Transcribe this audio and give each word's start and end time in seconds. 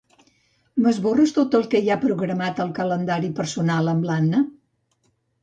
M'esborres 0.85 1.33
tot 1.35 1.57
el 1.59 1.67
que 1.73 1.81
hi 1.87 1.91
ha 1.91 1.99
programat 2.05 2.63
al 2.65 2.73
calendari 2.81 3.31
personal 3.43 3.93
amb 3.95 4.09
l'Anna? 4.11 4.43